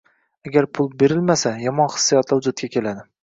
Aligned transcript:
•Agar 0.47 0.65
pul 0.77 0.89
berilmasa– 1.03 1.53
yomon 1.67 1.93
hissiyotlar 1.97 2.41
vujudga 2.43 2.71
keladi 2.77 3.07